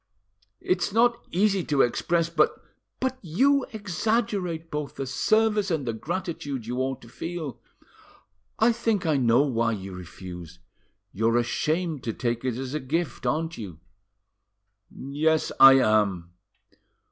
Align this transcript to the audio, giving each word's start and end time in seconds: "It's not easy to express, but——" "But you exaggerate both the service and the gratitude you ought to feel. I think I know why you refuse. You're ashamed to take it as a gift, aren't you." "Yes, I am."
"It's 0.61 0.91
not 0.91 1.23
easy 1.29 1.63
to 1.65 1.81
express, 1.83 2.27
but——" 2.27 2.59
"But 2.99 3.19
you 3.21 3.67
exaggerate 3.71 4.71
both 4.71 4.95
the 4.95 5.05
service 5.05 5.69
and 5.69 5.85
the 5.85 5.93
gratitude 5.93 6.65
you 6.65 6.79
ought 6.79 7.03
to 7.03 7.07
feel. 7.07 7.59
I 8.57 8.71
think 8.71 9.05
I 9.05 9.17
know 9.17 9.43
why 9.43 9.73
you 9.73 9.93
refuse. 9.93 10.57
You're 11.13 11.37
ashamed 11.37 12.03
to 12.05 12.13
take 12.13 12.43
it 12.43 12.55
as 12.57 12.73
a 12.73 12.79
gift, 12.79 13.27
aren't 13.27 13.59
you." 13.59 13.79
"Yes, 14.89 15.51
I 15.59 15.73
am." 15.73 16.33